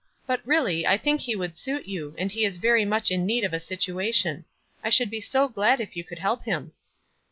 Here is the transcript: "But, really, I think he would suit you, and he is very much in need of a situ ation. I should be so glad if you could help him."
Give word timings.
"But, 0.25 0.41
really, 0.47 0.87
I 0.87 0.97
think 0.97 1.21
he 1.21 1.35
would 1.35 1.55
suit 1.55 1.85
you, 1.87 2.15
and 2.17 2.31
he 2.31 2.43
is 2.43 2.57
very 2.57 2.85
much 2.85 3.11
in 3.11 3.23
need 3.23 3.43
of 3.43 3.53
a 3.53 3.59
situ 3.59 3.99
ation. 3.99 4.45
I 4.83 4.89
should 4.89 5.11
be 5.11 5.21
so 5.21 5.47
glad 5.47 5.79
if 5.79 5.95
you 5.95 6.03
could 6.03 6.17
help 6.17 6.45
him." 6.45 6.71